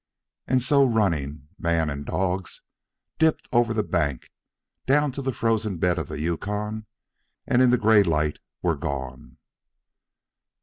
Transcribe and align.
And 0.47 0.63
so, 0.63 0.83
running, 0.83 1.47
man 1.59 1.91
and 1.91 2.03
dogs 2.03 2.63
dipped 3.19 3.47
over 3.53 3.71
the 3.71 3.83
bank 3.83 4.31
and 4.87 4.87
down 4.87 5.11
to 5.11 5.21
the 5.21 5.31
frozen 5.31 5.77
bed 5.77 5.99
of 5.99 6.07
the 6.07 6.19
Yukon, 6.19 6.87
and 7.45 7.61
in 7.61 7.69
the 7.69 7.77
gray 7.77 8.01
light 8.01 8.39
were 8.63 8.75
gone. 8.75 9.37